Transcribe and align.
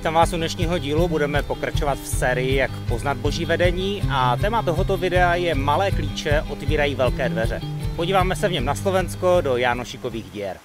Vítám 0.00 0.14
vás 0.14 0.32
u 0.32 0.36
dnešního 0.36 0.78
dílu, 0.78 1.08
budeme 1.08 1.42
pokračovat 1.42 1.98
v 1.98 2.06
sérii 2.06 2.56
Jak 2.56 2.70
poznat 2.88 3.16
boží 3.16 3.44
vedení 3.44 4.02
a 4.10 4.36
téma 4.36 4.62
tohoto 4.62 4.96
videa 4.96 5.34
je 5.34 5.54
Malé 5.54 5.90
klíče 5.90 6.42
otvírají 6.48 6.94
velké 6.94 7.28
dveře. 7.28 7.60
Podíváme 7.96 8.36
se 8.36 8.48
v 8.48 8.52
něm 8.52 8.64
na 8.64 8.74
Slovensko 8.74 9.40
do 9.40 9.56
Jánošikových 9.56 10.30
děr. 10.30 10.56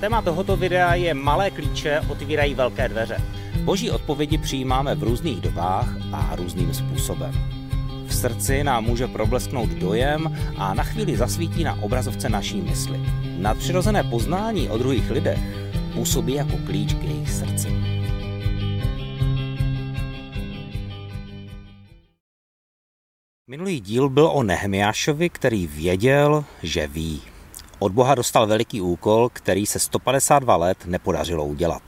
Téma 0.00 0.22
tohoto 0.22 0.56
videa 0.56 0.94
je 0.94 1.14
Malé 1.14 1.50
klíče 1.50 2.00
otvírají 2.08 2.54
velké 2.54 2.88
dveře. 2.88 3.16
Boží 3.64 3.90
odpovědi 3.90 4.38
přijímáme 4.38 4.94
v 4.94 5.02
různých 5.02 5.40
dobách 5.40 5.88
a 6.12 6.36
různým 6.36 6.74
způsobem. 6.74 7.57
Srdci 8.18 8.64
nám 8.64 8.84
může 8.84 9.06
problesknout 9.06 9.70
dojem 9.70 10.36
a 10.56 10.74
na 10.74 10.84
chvíli 10.84 11.16
zasvítí 11.16 11.64
na 11.64 11.82
obrazovce 11.82 12.28
naší 12.28 12.62
mysli. 12.62 13.00
Nadpřirozené 13.38 14.02
poznání 14.04 14.68
o 14.70 14.78
druhých 14.78 15.10
lidech 15.10 15.38
působí 15.94 16.34
jako 16.34 16.56
klíč 16.66 16.94
k 16.94 17.02
jejich 17.02 17.30
srdci. 17.30 17.68
Minulý 23.46 23.80
díl 23.80 24.08
byl 24.08 24.26
o 24.26 24.42
Nehemiášovi, 24.42 25.28
který 25.28 25.66
věděl, 25.66 26.44
že 26.62 26.86
ví. 26.86 27.22
Od 27.78 27.92
Boha 27.92 28.14
dostal 28.14 28.46
veliký 28.46 28.80
úkol, 28.80 29.28
který 29.28 29.66
se 29.66 29.78
152 29.78 30.56
let 30.56 30.78
nepodařilo 30.86 31.44
udělat. 31.44 31.82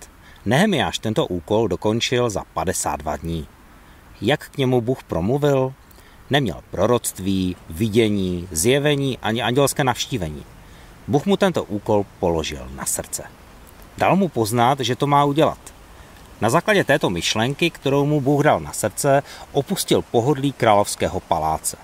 Nehemiáš 0.47 0.99
tento 0.99 1.27
úkol 1.27 1.69
dokončil 1.69 2.31
za 2.31 2.45
52 2.45 3.17
dní. 3.17 3.47
Jak 4.21 4.49
k 4.51 4.59
němu 4.59 4.81
Bůh 4.81 5.05
promluvil? 5.05 5.75
Neměl 6.31 6.61
proroctví, 6.71 7.57
vidění, 7.71 8.49
zjevení 8.51 9.19
ani 9.19 9.43
andělské 9.43 9.85
navštívení. 9.85 10.45
Bůh 11.09 11.27
mu 11.27 11.37
tento 11.37 11.65
úkol 11.65 12.07
položil 12.21 12.69
na 12.75 12.87
srdce. 12.87 13.23
Dal 13.99 14.17
mu 14.17 14.29
poznat, 14.29 14.81
že 14.81 14.97
to 14.97 15.07
má 15.07 15.25
udělat. 15.25 15.59
Na 16.41 16.51
základě 16.51 16.85
této 16.85 17.11
myšlenky, 17.11 17.71
kterou 17.71 18.07
mu 18.07 18.21
Bůh 18.21 18.45
dal 18.45 18.61
na 18.61 18.73
srdce, 18.73 19.23
opustil 19.53 20.03
pohodlí 20.03 20.53
královského 20.53 21.21
paláce. 21.21 21.77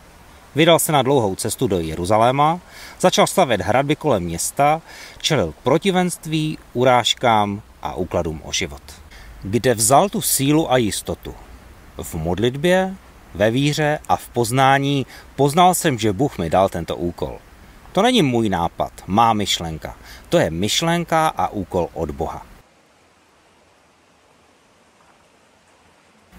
Vydal 0.55 0.79
se 0.79 0.93
na 0.93 1.03
dlouhou 1.03 1.35
cestu 1.35 1.67
do 1.67 1.81
Jeruzaléma, 1.81 2.61
začal 3.01 3.27
stavět 3.27 3.61
hradby 3.61 3.97
kolem 3.97 4.23
města, 4.23 4.83
čelil 5.19 5.55
protivenství, 5.63 6.59
urážkám 6.73 7.63
a 7.83 7.95
úkladům 7.95 8.41
o 8.45 8.53
život. 8.53 8.83
Kde 9.43 9.75
vzal 9.75 10.09
tu 10.09 10.21
sílu 10.21 10.73
a 10.73 10.77
jistotu? 10.77 11.35
V 12.03 12.15
modlitbě, 12.15 12.95
ve 13.37 13.51
víře 13.51 13.99
a 14.09 14.17
v 14.17 14.29
poznání 14.29 15.07
poznal 15.37 15.75
jsem, 15.75 15.99
že 15.99 16.13
Bůh 16.13 16.39
mi 16.39 16.51
dal 16.51 16.69
tento 16.69 16.97
úkol. 16.97 17.39
To 17.93 18.03
není 18.03 18.23
můj 18.23 18.49
nápad, 18.49 18.93
má 19.07 19.33
myšlenka. 19.33 19.97
To 20.29 20.39
je 20.39 20.51
myšlenka 20.51 21.29
a 21.29 21.49
úkol 21.49 21.89
od 21.93 22.11
Boha. 22.11 22.47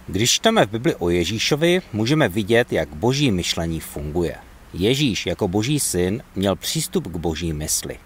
Když 0.08 0.32
čteme 0.32 0.66
v 0.66 0.70
Bibli 0.70 0.96
o 0.96 1.10
Ježíšovi, 1.10 1.82
můžeme 1.94 2.30
vidět, 2.30 2.74
jak 2.74 2.90
boží 2.90 3.32
myšlení 3.32 3.80
funguje. 3.80 4.36
Ježíš 4.74 5.26
jako 5.26 5.48
boží 5.48 5.80
syn 5.80 6.24
měl 6.36 6.56
přístup 6.56 7.08
k 7.08 7.18
boží 7.18 7.54
mysli. 7.54 8.00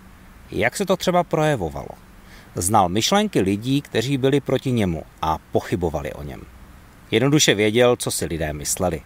Jak 0.52 0.78
se 0.78 0.86
to 0.86 0.97
třeba 0.97 1.23
projevovalo? 1.23 1.89
Znal 2.56 2.89
myšlenky 2.89 3.42
lidí, 3.42 3.81
kteří 3.81 4.17
byli 4.17 4.42
proti 4.42 4.72
němu 4.72 5.03
a 5.22 5.38
pochybovali 5.52 6.14
o 6.14 6.23
něm. 6.23 6.42
Jednoduše 7.11 7.55
věděl, 7.55 7.95
co 7.95 8.11
si 8.11 8.25
lidé 8.25 8.53
mysleli. 8.53 9.01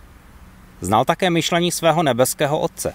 Znal 0.81 1.05
také 1.05 1.29
myšlení 1.29 1.71
svého 1.71 2.03
nebeského 2.03 2.59
otce. 2.59 2.93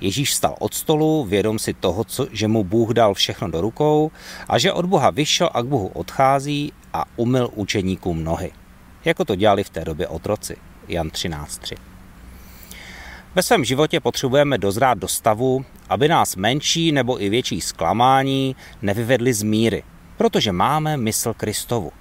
Ježíš 0.00 0.34
stal 0.34 0.54
od 0.58 0.74
stolu, 0.74 1.24
vědom 1.24 1.58
si 1.58 1.74
toho, 1.74 2.04
co, 2.04 2.26
že 2.32 2.48
mu 2.48 2.64
Bůh 2.64 2.90
dal 2.90 3.14
všechno 3.14 3.50
do 3.50 3.60
rukou 3.60 4.10
a 4.48 4.58
že 4.58 4.72
od 4.72 4.86
Boha 4.86 5.10
vyšel 5.10 5.50
a 5.54 5.62
k 5.62 5.66
Bohu 5.66 5.86
odchází 5.86 6.72
a 6.92 7.04
umyl 7.16 7.50
učeníkům 7.54 8.24
nohy. 8.24 8.52
Jako 9.04 9.24
to 9.24 9.34
dělali 9.34 9.64
v 9.64 9.70
té 9.70 9.84
době 9.84 10.08
otroci. 10.08 10.56
Jan 10.88 11.08
13.3. 11.08 11.76
Ve 13.34 13.42
svém 13.42 13.64
životě 13.64 14.00
potřebujeme 14.00 14.58
dozrát 14.58 14.98
do 14.98 15.08
stavu, 15.08 15.64
aby 15.88 16.08
nás 16.08 16.36
menší 16.36 16.92
nebo 16.92 17.22
i 17.22 17.28
větší 17.28 17.60
zklamání 17.60 18.56
nevyvedly 18.82 19.32
z 19.32 19.42
míry, 19.42 19.82
protože 20.16 20.52
máme 20.52 20.96
mysl 20.96 21.34
Kristovu. 21.34 21.92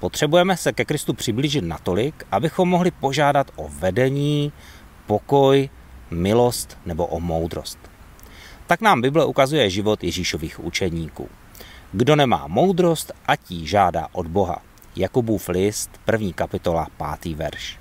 Potřebujeme 0.00 0.56
se 0.56 0.72
ke 0.72 0.84
Kristu 0.84 1.14
přiblížit 1.14 1.64
natolik, 1.64 2.26
abychom 2.30 2.68
mohli 2.68 2.90
požádat 2.90 3.50
o 3.56 3.68
vedení, 3.68 4.52
pokoj, 5.06 5.68
milost 6.10 6.78
nebo 6.86 7.06
o 7.06 7.20
moudrost. 7.20 7.78
Tak 8.66 8.80
nám 8.80 9.00
Bible 9.00 9.24
ukazuje 9.24 9.70
život 9.70 10.04
Ježíšových 10.04 10.64
učeníků. 10.64 11.28
Kdo 11.92 12.16
nemá 12.16 12.46
moudrost, 12.46 13.12
ať 13.26 13.50
ji 13.50 13.66
žádá 13.66 14.08
od 14.12 14.26
Boha. 14.26 14.62
Jakubův 14.96 15.48
list, 15.48 15.90
první 16.04 16.32
kapitola, 16.32 16.86
pátý 16.96 17.34
verš. 17.34 17.78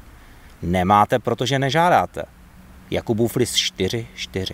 Nemáte, 0.62 1.20
protože 1.20 1.60
nežádáte. 1.60 2.24
Jakubův 2.92 3.36
list 3.36 3.56
4, 3.56 4.08
4. 4.16 4.54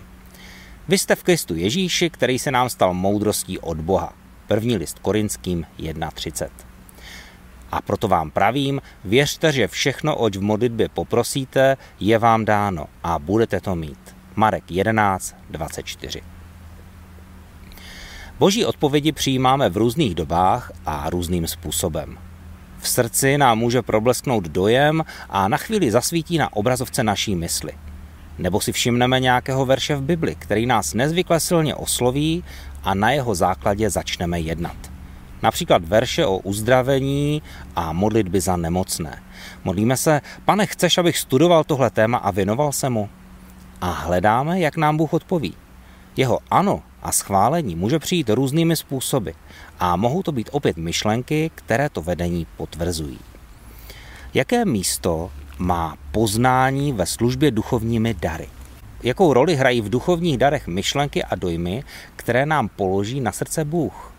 Vy 0.88 0.98
jste 0.98 1.14
v 1.14 1.22
Kristu 1.22 1.56
Ježíši, 1.56 2.10
který 2.10 2.38
se 2.38 2.50
nám 2.50 2.70
stal 2.70 2.94
moudrostí 2.94 3.58
od 3.58 3.80
Boha. 3.80 4.12
První 4.46 4.76
list 4.76 4.98
Korinským 4.98 5.66
1.30. 5.78 6.48
A 7.72 7.80
proto 7.80 8.08
vám 8.08 8.30
pravím, 8.30 8.80
věřte, 9.04 9.52
že 9.52 9.68
všechno, 9.68 10.16
oč 10.16 10.36
v 10.36 10.42
modlitbě 10.42 10.88
poprosíte, 10.88 11.76
je 12.00 12.18
vám 12.18 12.44
dáno 12.44 12.86
a 13.02 13.18
budete 13.18 13.60
to 13.60 13.76
mít. 13.76 14.16
Marek 14.36 14.70
11, 14.70 15.36
24. 15.50 16.22
Boží 18.38 18.64
odpovědi 18.64 19.12
přijímáme 19.12 19.68
v 19.68 19.76
různých 19.76 20.14
dobách 20.14 20.72
a 20.86 21.10
různým 21.10 21.46
způsobem. 21.46 22.18
V 22.78 22.88
srdci 22.88 23.38
nám 23.38 23.58
může 23.58 23.82
problesknout 23.82 24.44
dojem 24.44 25.04
a 25.28 25.48
na 25.48 25.56
chvíli 25.56 25.90
zasvítí 25.90 26.38
na 26.38 26.52
obrazovce 26.52 27.04
naší 27.04 27.34
mysli. 27.34 27.72
Nebo 28.38 28.60
si 28.60 28.72
všimneme 28.72 29.20
nějakého 29.20 29.66
verše 29.66 29.96
v 29.96 30.02
Bibli, 30.02 30.34
který 30.34 30.66
nás 30.66 30.94
nezvykle 30.94 31.40
silně 31.40 31.74
osloví 31.74 32.44
a 32.82 32.94
na 32.94 33.10
jeho 33.10 33.34
základě 33.34 33.90
začneme 33.90 34.40
jednat. 34.40 34.95
Například 35.42 35.84
verše 35.84 36.26
o 36.26 36.38
uzdravení 36.38 37.42
a 37.76 37.92
modlitby 37.92 38.40
za 38.40 38.56
nemocné. 38.56 39.22
Modlíme 39.64 39.96
se, 39.96 40.20
pane, 40.44 40.66
chceš, 40.66 40.98
abych 40.98 41.18
studoval 41.18 41.64
tohle 41.64 41.90
téma 41.90 42.18
a 42.18 42.30
věnoval 42.30 42.72
se 42.72 42.90
mu? 42.90 43.08
A 43.80 43.90
hledáme, 43.90 44.60
jak 44.60 44.76
nám 44.76 44.96
Bůh 44.96 45.12
odpoví. 45.12 45.54
Jeho 46.16 46.38
ano 46.50 46.82
a 47.02 47.12
schválení 47.12 47.76
může 47.76 47.98
přijít 47.98 48.30
různými 48.30 48.76
způsoby 48.76 49.30
a 49.80 49.96
mohou 49.96 50.22
to 50.22 50.32
být 50.32 50.48
opět 50.52 50.76
myšlenky, 50.76 51.50
které 51.54 51.88
to 51.88 52.02
vedení 52.02 52.46
potvrzují. 52.56 53.18
Jaké 54.34 54.64
místo 54.64 55.30
má 55.58 55.96
poznání 56.12 56.92
ve 56.92 57.06
službě 57.06 57.50
duchovními 57.50 58.14
dary? 58.14 58.48
Jakou 59.02 59.32
roli 59.32 59.56
hrají 59.56 59.80
v 59.80 59.90
duchovních 59.90 60.38
darech 60.38 60.66
myšlenky 60.66 61.24
a 61.24 61.34
dojmy, 61.34 61.84
které 62.16 62.46
nám 62.46 62.68
položí 62.68 63.20
na 63.20 63.32
srdce 63.32 63.64
Bůh? 63.64 64.15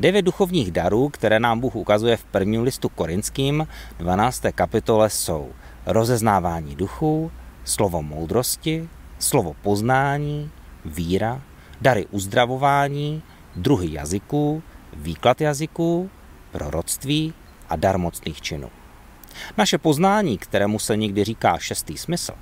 Devět 0.00 0.22
duchovních 0.22 0.70
darů, 0.70 1.08
které 1.08 1.40
nám 1.40 1.60
Bůh 1.60 1.76
ukazuje 1.76 2.16
v 2.16 2.24
prvním 2.24 2.62
listu 2.62 2.88
korinským 2.88 3.68
12. 3.98 4.42
kapitole 4.54 5.10
jsou 5.10 5.50
rozeznávání 5.86 6.76
duchů, 6.76 7.32
slovo 7.64 8.02
moudrosti, 8.02 8.88
slovo 9.18 9.54
poznání, 9.62 10.50
víra, 10.84 11.42
dary 11.80 12.06
uzdravování, 12.10 13.22
druhy 13.56 13.92
jazyků, 13.92 14.62
výklad 14.92 15.40
jazyků, 15.40 16.10
proroctví 16.52 17.34
a 17.68 17.76
dar 17.76 17.98
mocných 17.98 18.40
činů. 18.40 18.70
Naše 19.58 19.78
poznání, 19.78 20.38
kterému 20.38 20.78
se 20.78 20.96
někdy 20.96 21.24
říká 21.24 21.58
šestý 21.58 21.98
smysl, 21.98 22.32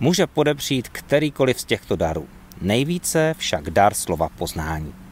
může 0.00 0.26
podepřít 0.26 0.88
kterýkoliv 0.88 1.60
z 1.60 1.64
těchto 1.64 1.96
darů. 1.96 2.28
Nejvíce 2.60 3.34
však 3.38 3.70
dar 3.70 3.94
slova 3.94 4.28
poznání. 4.28 5.03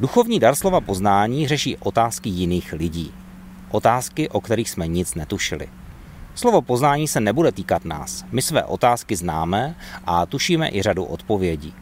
Duchovní 0.00 0.40
dar 0.40 0.54
slova 0.54 0.80
poznání 0.80 1.48
řeší 1.48 1.76
otázky 1.76 2.28
jiných 2.28 2.72
lidí. 2.72 3.14
Otázky, 3.70 4.28
o 4.28 4.40
kterých 4.40 4.70
jsme 4.70 4.88
nic 4.88 5.14
netušili. 5.14 5.68
Slovo 6.34 6.62
poznání 6.62 7.08
se 7.08 7.20
nebude 7.20 7.52
týkat 7.52 7.84
nás. 7.84 8.24
My 8.32 8.42
své 8.42 8.64
otázky 8.64 9.16
známe 9.16 9.74
a 10.04 10.26
tušíme 10.26 10.68
i 10.72 10.82
řadu 10.82 11.04
odpovědí. 11.04 11.74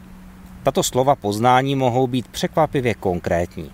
Tato 0.63 0.83
slova 0.83 1.17
poznání 1.17 1.77
mohou 1.77 2.07
být 2.07 2.29
překvapivě 2.29 2.95
konkrétní. 2.95 3.71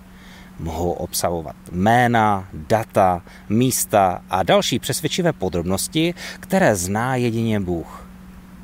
Mohou 0.59 0.93
obsahovat 0.93 1.57
jména, 1.73 2.49
data, 2.53 3.23
místa 3.49 4.23
a 4.31 4.43
další 4.43 4.79
přesvědčivé 4.79 5.33
podrobnosti, 5.33 6.15
které 6.41 6.77
zná 6.77 7.17
jedině 7.17 7.61
Bůh. 7.61 8.09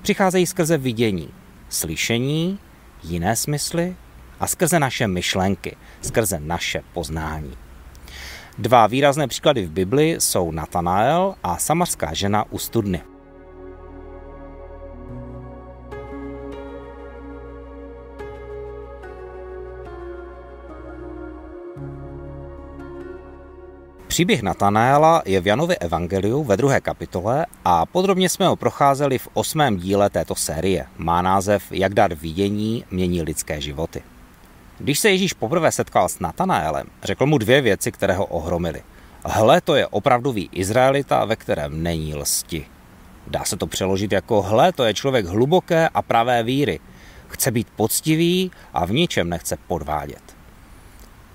Přicházejí 0.02 0.46
skrze 0.46 0.78
vidění, 0.78 1.28
slyšení, 1.68 2.58
jiné 3.02 3.36
smysly 3.36 3.96
a 4.40 4.46
skrze 4.46 4.78
naše 4.78 5.08
myšlenky, 5.08 5.76
skrze 6.00 6.40
naše 6.40 6.82
poznání. 6.92 7.56
Dva 8.58 8.86
výrazné 8.86 9.28
příklady 9.28 9.66
v 9.66 9.70
Bibli 9.70 10.16
jsou 10.18 10.50
Natanael 10.50 11.34
a 11.42 11.56
samarská 11.56 12.14
žena 12.14 12.44
u 12.50 12.58
studny. 12.58 13.02
Příběh 24.06 24.42
Natanaela 24.42 25.22
je 25.24 25.40
v 25.40 25.46
Janově 25.46 25.76
evangeliu 25.76 26.44
ve 26.44 26.56
druhé 26.56 26.80
kapitole 26.80 27.46
a 27.64 27.86
podrobně 27.86 28.28
jsme 28.28 28.46
ho 28.46 28.56
procházeli 28.56 29.18
v 29.18 29.28
osmém 29.34 29.76
díle 29.76 30.10
této 30.10 30.34
série. 30.34 30.86
Má 30.96 31.22
název 31.22 31.72
Jak 31.72 31.94
dar 31.94 32.14
vidění 32.14 32.84
mění 32.90 33.22
lidské 33.22 33.60
životy. 33.60 34.02
Když 34.80 34.98
se 34.98 35.10
Ježíš 35.10 35.32
poprvé 35.32 35.72
setkal 35.72 36.08
s 36.08 36.18
Natanaelem, 36.18 36.86
řekl 37.02 37.26
mu 37.26 37.38
dvě 37.38 37.60
věci, 37.60 37.92
které 37.92 38.14
ho 38.14 38.26
ohromily. 38.26 38.82
Hle, 39.24 39.60
to 39.60 39.74
je 39.74 39.86
opravdový 39.86 40.48
Izraelita, 40.52 41.24
ve 41.24 41.36
kterém 41.36 41.82
není 41.82 42.14
lsti. 42.14 42.66
Dá 43.26 43.44
se 43.44 43.56
to 43.56 43.66
přeložit 43.66 44.12
jako 44.12 44.42
hle, 44.42 44.72
to 44.72 44.84
je 44.84 44.94
člověk 44.94 45.26
hluboké 45.26 45.88
a 45.88 46.02
pravé 46.02 46.42
víry. 46.42 46.80
Chce 47.28 47.50
být 47.50 47.68
poctivý 47.76 48.50
a 48.72 48.86
v 48.86 48.90
ničem 48.90 49.28
nechce 49.28 49.56
podvádět. 49.66 50.36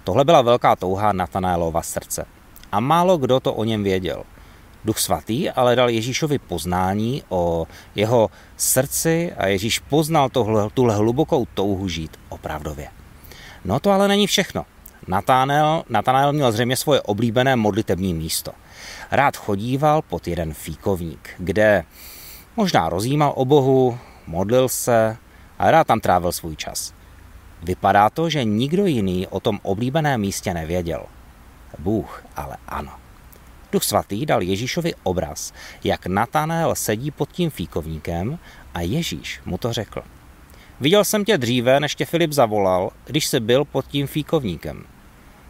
Tohle 0.03 0.25
byla 0.25 0.41
velká 0.41 0.75
touha 0.75 1.13
Natanaelova 1.13 1.81
srdce. 1.81 2.25
A 2.71 2.79
málo 2.79 3.17
kdo 3.17 3.39
to 3.39 3.53
o 3.53 3.63
něm 3.63 3.83
věděl. 3.83 4.23
Duch 4.85 4.99
svatý 4.99 5.49
ale 5.49 5.75
dal 5.75 5.89
Ježíšovi 5.89 6.39
poznání 6.39 7.23
o 7.29 7.67
jeho 7.95 8.29
srdci 8.57 9.33
a 9.37 9.47
Ježíš 9.47 9.79
poznal 9.79 10.29
tohle, 10.29 10.69
tuhle 10.73 10.95
hlubokou 10.95 11.45
touhu 11.53 11.87
žít 11.87 12.19
opravdově. 12.29 13.04
No 13.65 13.79
to 13.79 13.91
ale 13.91 14.07
není 14.07 14.27
všechno. 14.27 14.65
Nathanael, 15.07 15.83
Nathanael 15.89 16.33
měl 16.33 16.51
zřejmě 16.51 16.77
svoje 16.77 17.01
oblíbené 17.01 17.55
modlitební 17.55 18.13
místo. 18.13 18.51
Rád 19.11 19.37
chodíval 19.37 20.01
pod 20.01 20.27
jeden 20.27 20.53
fíkovník, 20.53 21.29
kde 21.37 21.83
možná 22.55 22.89
rozjímal 22.89 23.33
o 23.35 23.45
Bohu, 23.45 23.97
modlil 24.27 24.69
se 24.69 25.17
a 25.59 25.71
rád 25.71 25.87
tam 25.87 25.99
trávil 25.99 26.31
svůj 26.31 26.55
čas. 26.55 26.93
Vypadá 27.63 28.09
to, 28.09 28.29
že 28.29 28.43
nikdo 28.43 28.85
jiný 28.85 29.27
o 29.27 29.39
tom 29.39 29.59
oblíbeném 29.63 30.21
místě 30.21 30.53
nevěděl. 30.53 31.05
Bůh 31.79 32.23
ale 32.35 32.57
ano. 32.67 32.91
Duch 33.71 33.83
svatý 33.83 34.25
dal 34.25 34.41
Ježíšovi 34.41 34.93
obraz, 35.03 35.53
jak 35.83 36.07
Natanael 36.07 36.75
sedí 36.75 37.11
pod 37.11 37.31
tím 37.31 37.49
fíkovníkem 37.49 38.39
a 38.73 38.81
Ježíš 38.81 39.41
mu 39.45 39.57
to 39.57 39.73
řekl. 39.73 40.01
Viděl 40.79 41.03
jsem 41.03 41.25
tě 41.25 41.37
dříve, 41.37 41.79
než 41.79 41.95
tě 41.95 42.05
Filip 42.05 42.31
zavolal, 42.31 42.91
když 43.05 43.27
jsi 43.27 43.39
byl 43.39 43.65
pod 43.65 43.87
tím 43.87 44.07
fíkovníkem. 44.07 44.85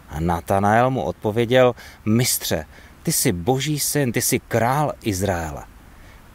A 0.09 0.19
Natanael 0.19 0.91
mu 0.91 1.01
odpověděl, 1.01 1.75
mistře, 2.05 2.65
ty 3.03 3.11
jsi 3.11 3.31
boží 3.31 3.79
syn, 3.79 4.11
ty 4.11 4.21
jsi 4.21 4.39
král 4.39 4.93
Izraele. 5.03 5.63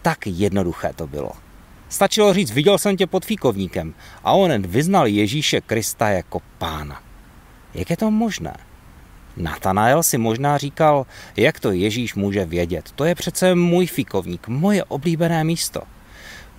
Tak 0.02 0.26
jednoduché 0.26 0.92
to 0.96 1.06
bylo. 1.06 1.32
Stačilo 1.88 2.34
říct, 2.34 2.50
viděl 2.50 2.78
jsem 2.78 2.96
tě 2.96 3.06
pod 3.06 3.24
fíkovníkem 3.24 3.94
a 4.24 4.32
on 4.32 4.62
vyznal 4.62 5.06
Ježíše 5.06 5.60
Krista 5.60 6.08
jako 6.08 6.40
pána. 6.58 7.02
Jak 7.74 7.90
je 7.90 7.96
to 7.96 8.10
možné? 8.10 8.56
Natanael 9.36 10.02
si 10.02 10.18
možná 10.18 10.58
říkal, 10.58 11.06
jak 11.36 11.60
to 11.60 11.72
Ježíš 11.72 12.14
může 12.14 12.44
vědět. 12.44 12.90
To 12.94 13.04
je 13.04 13.14
přece 13.14 13.54
můj 13.54 13.86
fíkovník, 13.86 14.48
moje 14.48 14.84
oblíbené 14.84 15.44
místo. 15.44 15.82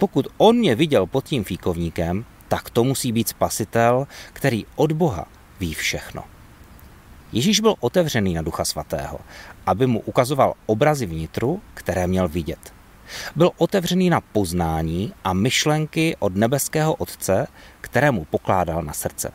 Pokud 0.01 0.27
on 0.38 0.56
mě 0.56 0.75
viděl 0.75 1.06
pod 1.06 1.25
tím 1.25 1.44
fíkovníkem, 1.44 2.25
tak 2.48 2.69
to 2.69 2.83
musí 2.83 3.12
být 3.12 3.27
spasitel, 3.27 4.07
který 4.33 4.65
od 4.75 4.92
Boha 4.92 5.25
ví 5.59 5.74
všechno. 5.74 6.24
Ježíš 7.31 7.59
byl 7.59 7.75
otevřený 7.80 8.33
na 8.33 8.42
Ducha 8.42 8.65
Svatého, 8.65 9.19
aby 9.65 9.88
mu 9.88 10.00
ukazoval 10.00 10.53
obrazy 10.65 11.06
vnitru, 11.06 11.62
které 11.74 12.07
měl 12.07 12.27
vidět. 12.27 12.74
Byl 13.36 13.51
otevřený 13.57 14.09
na 14.09 14.21
poznání 14.21 15.13
a 15.24 15.33
myšlenky 15.33 16.15
od 16.19 16.36
nebeského 16.36 16.94
Otce, 16.94 17.48
které 17.81 18.12
mu 18.12 18.25
pokládal 18.25 18.83
na 18.83 18.94
srdce. 18.94 19.31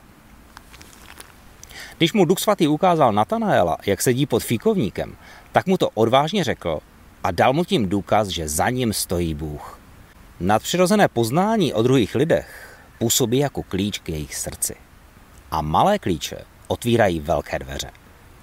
Když 1.99 2.13
mu 2.13 2.25
Duch 2.25 2.39
Svatý 2.39 2.69
ukázal 2.69 3.13
Natanaela, 3.13 3.77
jak 3.87 4.03
sedí 4.03 4.27
pod 4.27 4.43
fíkovníkem, 4.43 5.17
tak 5.53 5.67
mu 5.67 5.77
to 5.77 5.91
odvážně 5.95 6.45
řekl 6.45 6.79
a 7.25 7.31
dal 7.31 7.53
mu 7.53 7.65
tím 7.65 7.89
důkaz, 7.89 8.29
že 8.29 8.49
za 8.49 8.71
ním 8.71 8.93
stojí 8.93 9.35
Bůh. 9.35 9.86
Nadpřirozené 10.41 11.09
poznání 11.09 11.73
o 11.73 11.83
druhých 11.83 12.15
lidech 12.15 12.79
působí 12.99 13.39
jako 13.39 13.63
klíč 13.63 13.99
k 13.99 14.09
jejich 14.09 14.35
srdci. 14.35 14.75
A 15.51 15.63
malé 15.63 15.99
klíče 15.99 16.37
otvírají 16.67 17.21
velké 17.21 17.59
dveře. 17.59 17.91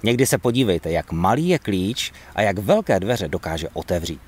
Někdy 0.03 0.25
se 0.25 0.37
podívejte, 0.37 0.91
jak 0.91 1.11
malý 1.11 1.47
je 1.47 1.59
klíč 1.59 2.11
a 2.35 2.41
jak 2.41 2.57
velké 2.57 2.99
dveře 2.99 3.27
dokáže 3.27 3.69
otevřít. 3.73 4.21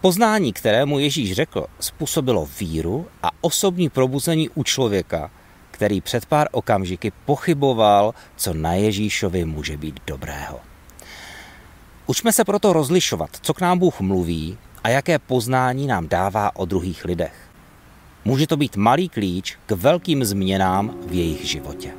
Poznání, 0.00 0.52
kterému 0.52 0.98
Ježíš 0.98 1.32
řekl, 1.32 1.66
způsobilo 1.80 2.48
víru 2.60 3.06
a 3.22 3.30
osobní 3.40 3.88
probuzení 3.88 4.48
u 4.48 4.62
člověka, 4.62 5.30
který 5.70 6.00
před 6.00 6.26
pár 6.26 6.48
okamžiky 6.52 7.12
pochyboval, 7.24 8.14
co 8.36 8.54
na 8.54 8.72
Ježíšovi 8.72 9.44
může 9.44 9.76
být 9.76 10.00
dobrého. 10.06 10.60
Učme 12.06 12.32
se 12.32 12.44
proto 12.44 12.72
rozlišovat, 12.72 13.30
co 13.42 13.54
k 13.54 13.60
nám 13.60 13.78
Bůh 13.78 14.00
mluví 14.00 14.58
a 14.86 14.88
jaké 14.88 15.18
poznání 15.18 15.86
nám 15.86 16.08
dává 16.08 16.56
o 16.56 16.64
druhých 16.64 17.04
lidech. 17.04 17.34
Může 18.24 18.46
to 18.46 18.56
být 18.56 18.76
malý 18.76 19.08
klíč 19.08 19.58
k 19.66 19.72
velkým 19.72 20.24
změnám 20.24 20.94
v 21.06 21.12
jejich 21.12 21.44
životě. 21.44 21.90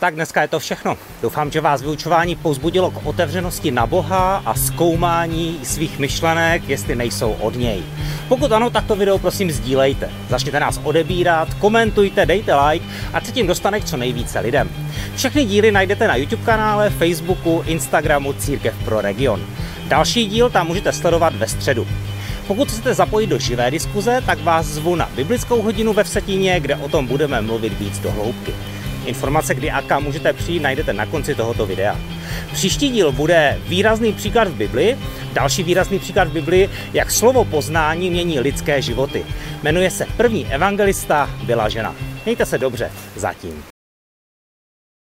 Tak 0.00 0.14
dneska 0.14 0.42
je 0.42 0.48
to 0.48 0.58
všechno. 0.58 0.98
Doufám, 1.22 1.50
že 1.50 1.60
vás 1.60 1.82
vyučování 1.82 2.36
pozbudilo 2.36 2.90
k 2.90 3.06
otevřenosti 3.06 3.70
na 3.70 3.86
Boha 3.86 4.42
a 4.46 4.54
zkoumání 4.54 5.60
svých 5.62 5.98
myšlenek, 5.98 6.68
jestli 6.68 6.96
nejsou 6.96 7.32
od 7.32 7.56
něj. 7.56 7.82
Pokud 8.28 8.52
ano, 8.52 8.70
tak 8.70 8.84
to 8.84 8.96
video 8.96 9.18
prosím 9.18 9.50
sdílejte. 9.50 10.10
Začněte 10.28 10.60
nás 10.60 10.80
odebírat, 10.84 11.54
komentujte, 11.54 12.26
dejte 12.26 12.54
like 12.54 12.86
a 13.12 13.20
se 13.20 13.32
tím 13.32 13.46
dostane 13.46 13.80
k 13.80 13.84
co 13.84 13.96
nejvíce 13.96 14.40
lidem. 14.40 14.70
Všechny 15.16 15.44
díly 15.44 15.72
najdete 15.72 16.08
na 16.08 16.16
YouTube 16.16 16.44
kanále, 16.44 16.90
Facebooku, 16.90 17.62
Instagramu 17.66 18.32
Církev 18.32 18.74
pro 18.84 19.00
region. 19.00 19.40
Další 19.88 20.26
díl 20.26 20.50
tam 20.50 20.66
můžete 20.66 20.92
sledovat 20.92 21.34
ve 21.34 21.48
středu. 21.48 21.86
Pokud 22.46 22.68
chcete 22.68 22.94
zapojit 22.94 23.26
do 23.26 23.38
živé 23.38 23.70
diskuze, 23.70 24.22
tak 24.26 24.42
vás 24.42 24.66
zvu 24.66 24.94
na 24.94 25.10
biblickou 25.16 25.62
hodinu 25.62 25.92
ve 25.92 26.04
Vsetíně, 26.04 26.60
kde 26.60 26.76
o 26.76 26.88
tom 26.88 27.06
budeme 27.06 27.40
mluvit 27.40 27.78
víc 27.78 27.98
do 27.98 28.10
hloubky. 28.10 28.54
Informace, 29.06 29.54
kdy 29.54 29.70
a 29.70 29.82
kam 29.82 30.04
můžete 30.04 30.32
přijít, 30.32 30.62
najdete 30.62 30.92
na 30.92 31.06
konci 31.06 31.34
tohoto 31.34 31.66
videa. 31.66 31.96
Příští 32.52 32.88
díl 32.88 33.12
bude 33.12 33.58
výrazný 33.68 34.12
příklad 34.12 34.48
v 34.48 34.54
Bibli, 34.54 34.98
další 35.38 35.62
výrazný 35.62 35.98
příklad 35.98 36.28
v 36.28 36.32
Bibli, 36.32 36.70
jak 36.92 37.10
slovo 37.10 37.44
poznání 37.44 38.10
mění 38.10 38.40
lidské 38.40 38.82
životy. 38.82 39.26
Jmenuje 39.62 39.90
se 39.90 40.06
První 40.16 40.46
evangelista 40.46 41.30
byla 41.46 41.68
žena. 41.68 41.94
Mějte 42.24 42.46
se 42.46 42.58
dobře 42.58 42.90
zatím. 43.16 43.77